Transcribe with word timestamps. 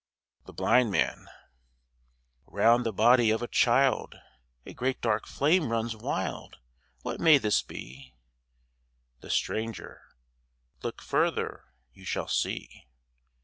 THE 0.45 0.51
BLIND 0.53 0.89
MAN 0.89 1.27
Round 2.47 2.83
the 2.87 2.91
body 2.91 3.29
of 3.29 3.43
a 3.43 3.47
child 3.47 4.15
A 4.65 4.73
great 4.73 4.99
dark 4.99 5.27
flame 5.27 5.71
runs 5.71 5.95
wild. 5.95 6.57
What 7.03 7.19
may 7.19 7.37
this 7.37 7.61
be? 7.61 8.15
THE 9.19 9.29
STRANGER 9.29 10.01
Look 10.81 11.03
further, 11.03 11.65
you 11.93 12.03
shall 12.03 12.27
see. 12.27 12.87